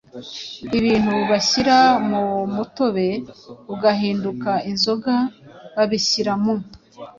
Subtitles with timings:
[0.77, 1.77] Ibintu bashyira
[2.09, 2.23] mu
[2.55, 3.07] mutobe
[3.73, 5.13] ugahinduka inzoga,
[5.75, 6.55] babishyira mu